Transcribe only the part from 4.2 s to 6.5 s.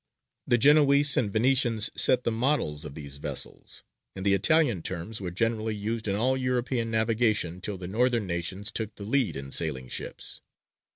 the Italian terms were generally used in all